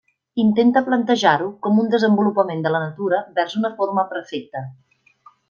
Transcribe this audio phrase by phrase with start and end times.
[0.43, 4.65] Intenta plantejar-ho com un desenvolupament de la natura vers una forma perfecta.